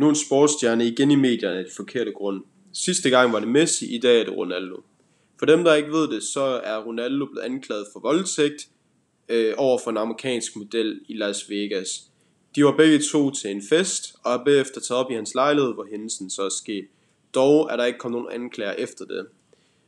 [0.00, 2.42] Nu er en sportsstjerne igen i medierne af de forkerte grunde.
[2.72, 4.82] Sidste gang var det Messi, i dag er det Ronaldo.
[5.38, 8.68] For dem, der ikke ved det, så er Ronaldo blevet anklaget for voldtægt
[9.28, 11.88] øh, over for en amerikansk model i Las Vegas.
[12.56, 15.74] De var begge to til en fest, og er bagefter taget op i hans lejlighed,
[15.74, 16.86] hvor hændelsen så er sket.
[17.34, 19.26] Dog er der ikke kommet nogen anklager efter det.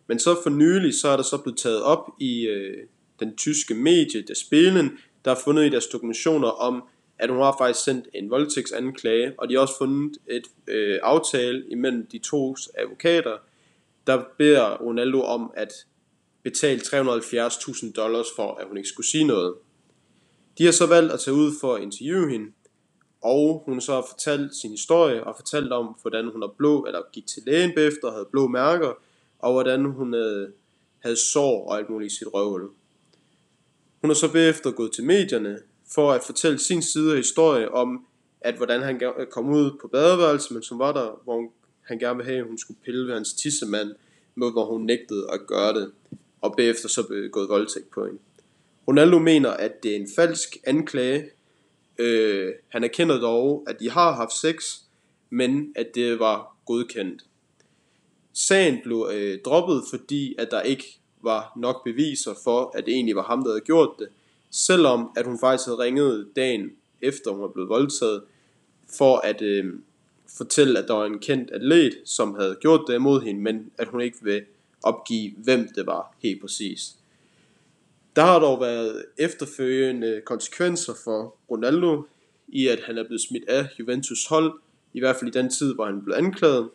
[0.06, 2.76] Men så for nylig, så er der så blevet taget op i øh,
[3.20, 4.90] den tyske medie, der spillen,
[5.24, 6.82] der har fundet i deres dokumentationer om,
[7.23, 11.64] at hun har faktisk sendt en voldtægtsanklage, og de har også fundet et øh, aftale
[11.71, 13.36] imellem de to advokater,
[14.07, 15.72] der beder Ronaldo om at
[16.43, 19.54] betale 370.000 dollars for, at hun ikke skulle sige noget.
[20.58, 22.53] De har så valgt at tage ud for at interviewe hende,
[23.21, 27.00] og hun så har fortalt sin historie og fortalt om, hvordan hun er blå, eller
[27.12, 28.93] gik til lægen bagefter og havde blå mærker,
[29.39, 30.53] og hvordan hun havde,
[30.98, 32.69] havde sår og alt muligt i sit røvhul.
[34.00, 35.59] Hun er så bagefter gået til medierne
[35.95, 38.06] for at fortælle sin side af historie om,
[38.41, 42.31] at hvordan han kom ud på badeværelset, men som var der, hvor han gerne ville
[42.31, 43.95] have, at hun skulle pille ved hans tissemand,
[44.34, 45.93] med hvor hun nægtede at gøre det,
[46.41, 48.19] og bagefter så blev gået voldtægt på hende.
[48.89, 51.31] Ronaldo mener, at det er en falsk anklage.
[51.99, 54.79] Øh, han erkender dog, at de har haft sex,
[55.31, 57.25] men at det var godkendt.
[58.33, 63.17] Sagen blev øh, droppet, fordi at der ikke var nok beviser for, at det egentlig
[63.17, 64.09] var ham, der havde gjort det,
[64.53, 66.70] selvom at hun faktisk havde ringet dagen
[67.03, 68.22] efter hun var blevet voldtaget,
[68.98, 69.75] for at øh,
[70.36, 73.89] fortælle, at der var en kendt atlet, som havde gjort det imod hende, men at
[73.89, 74.42] hun ikke vil
[74.83, 76.97] opgive, hvem det var helt præcis.
[78.17, 82.03] Der har dog været efterfølgende konsekvenser for Ronaldo,
[82.48, 84.53] i at han er blevet smidt af Juventus hold,
[84.92, 86.69] i hvert fald i den tid, hvor han blev anklaget.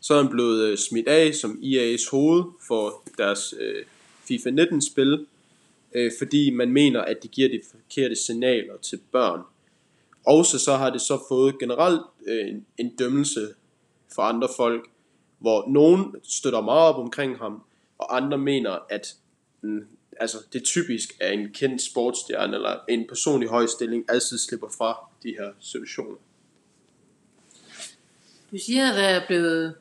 [0.00, 3.84] Så er han blevet øh, smidt af som IA's hoved for deres øh,
[4.28, 5.26] FIFA 19 spil,
[5.94, 9.40] øh, fordi man mener, at de giver de forkerte signaler til børn.
[10.26, 13.48] Også så har det så fået generelt øh, en, en dømmelse
[14.14, 14.90] for andre folk,
[15.38, 17.62] hvor nogen støtter meget op omkring ham,
[17.98, 19.14] og andre mener, at
[19.62, 19.86] mm,
[20.20, 24.38] altså, det er typisk, er en kendt sportsstjerne eller en person i høj stilling altid
[24.38, 26.16] slipper fra de her situationer.
[28.52, 29.74] Du siger, at der er blevet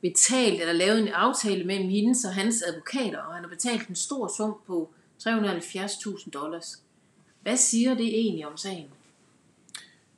[0.00, 3.96] betalt eller lavet en aftale mellem hendes og hans advokater, og han har betalt en
[3.96, 4.90] stor sum på
[5.22, 6.82] 370.000 dollars.
[7.42, 8.86] Hvad siger det egentlig om sagen?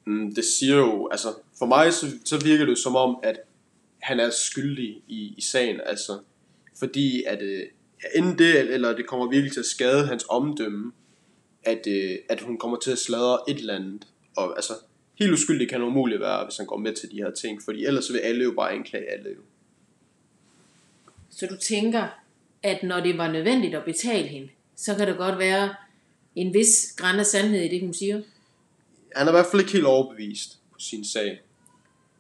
[0.05, 1.29] Mm, det siger jo, altså
[1.59, 3.41] for mig så, så virker det som om, at
[3.99, 6.19] han er skyldig i, i sagen, altså
[6.79, 7.63] fordi at øh,
[8.15, 10.93] enten det, eller det kommer virkelig til at skade hans omdømme,
[11.63, 14.73] at, øh, at hun kommer til at sladre et eller andet, og altså
[15.19, 17.85] helt uskyldig kan det umuligt være, hvis han går med til de her ting, fordi
[17.85, 19.41] ellers vil alle jo bare anklage alle jo.
[21.31, 22.09] Så du tænker,
[22.63, 24.49] at når det var nødvendigt at betale hende,
[24.79, 25.75] så kan der godt være
[26.35, 28.23] en vis græn af sandhed i det, hun siger?
[29.17, 31.41] Han er i hvert fald ikke helt overbevist på sin sag.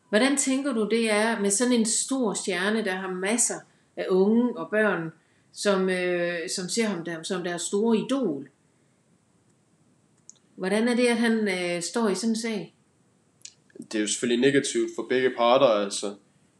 [0.08, 3.60] Hvordan tænker du, det er med sådan en stor stjerne, der har masser
[3.96, 5.12] af unge og børn,
[5.52, 8.48] som, øh, som ser ham der, som deres store idol?
[10.56, 12.74] Hvordan er det, at han øh, står i sådan en sag?
[13.78, 16.14] Det er jo selvfølgelig negativt for begge parter, altså.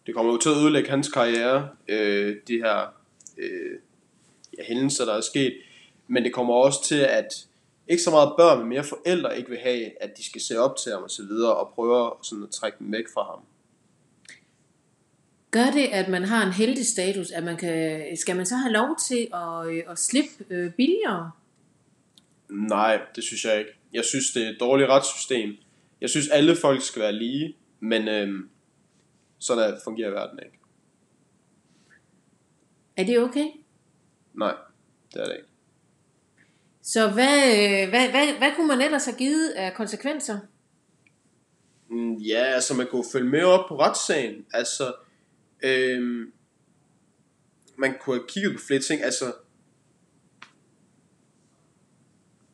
[0.06, 2.94] Det kommer jo til at ødelægge hans karriere, øh, de her
[3.38, 3.78] øh,
[4.58, 5.52] ja, hændelser, der er sket.
[6.08, 7.46] Men det kommer også til, at
[7.88, 10.76] ikke så meget børn, men mere forældre ikke vil have, at de skal se op
[10.76, 13.40] til ham og så videre, og prøve sådan at trække dem væk fra ham.
[15.50, 18.72] Gør det, at man har en heldig status, at man kan, skal man så have
[18.72, 21.30] lov til at, øh, at slippe øh, billigere?
[22.48, 23.70] Nej, det synes jeg ikke.
[23.92, 25.56] Jeg synes, det er et dårligt retssystem.
[26.00, 28.48] Jeg synes, alle folk skal være lige, men øhm,
[29.38, 30.58] sådan der fungerer verden ikke.
[32.96, 33.46] Er det okay?
[34.34, 34.54] Nej,
[35.14, 35.48] det er det ikke.
[36.88, 40.38] Så hvad, øh, hvad, hvad, hvad kunne man ellers have givet af konsekvenser?
[41.90, 44.46] Mm, ja, altså man kunne følge med op på retssagen.
[44.52, 44.94] Altså,
[45.62, 46.32] øhm,
[47.78, 49.02] man kunne have kigget på flere ting.
[49.02, 49.32] Altså,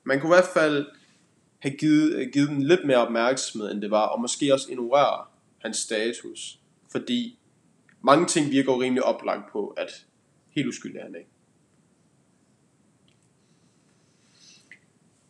[0.05, 0.87] man kunne i hvert fald
[1.59, 5.27] have givet, øh, givet den lidt mere opmærksomhed, end det var, og måske også ignorere
[5.59, 6.59] hans status.
[6.93, 7.39] Fordi
[8.03, 10.07] mange ting virker jo rimelig oplagt på, at
[10.51, 11.34] helt uskyldig er han ikke.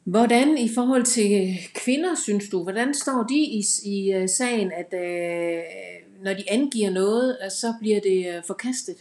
[0.04, 4.94] Hvordan i forhold til kvinder, synes du, hvordan står de i, i øh, sagen, at
[4.94, 5.62] øh,
[6.22, 8.96] når de angiver noget, øh, så bliver det øh, forkastet?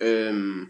[0.00, 0.66] Øhm,